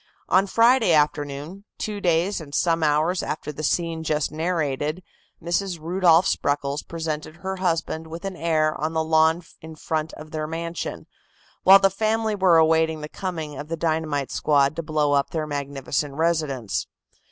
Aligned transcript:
On 0.29 0.47
Friday 0.47 0.93
afternoon, 0.93 1.63
two 1.77 2.01
days 2.01 2.41
and 2.41 2.55
some 2.55 2.81
hours 2.81 3.21
after 3.21 3.51
the 3.51 3.61
scene 3.61 4.03
just 4.03 4.31
narrated, 4.31 5.03
Mrs. 5.39 5.79
Rudolph 5.79 6.25
Spreckels 6.25 6.81
presented 6.81 7.35
her 7.35 7.57
husband 7.57 8.07
with 8.07 8.25
an 8.25 8.35
heir 8.35 8.73
on 8.81 8.93
the 8.93 9.03
lawn 9.03 9.43
in 9.61 9.75
front 9.75 10.11
of 10.13 10.31
their 10.31 10.47
mansion, 10.47 11.05
while 11.61 11.77
the 11.77 11.91
family 11.91 12.33
were 12.33 12.57
awaiting 12.57 13.01
the 13.01 13.09
coming 13.09 13.59
of 13.59 13.67
the 13.67 13.77
dynamite 13.77 14.31
squad 14.31 14.75
to 14.77 14.81
blow 14.81 15.13
up 15.13 15.29
their 15.29 15.45
magnificent 15.45 16.15
residence. 16.15 16.87